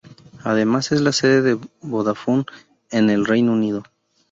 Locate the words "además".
0.43-0.91